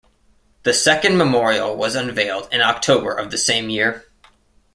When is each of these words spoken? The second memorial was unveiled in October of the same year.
The 0.63 0.73
second 0.73 1.15
memorial 1.19 1.75
was 1.75 1.93
unveiled 1.93 2.49
in 2.51 2.59
October 2.59 3.11
of 3.13 3.29
the 3.29 3.37
same 3.37 3.69
year. 3.69 4.05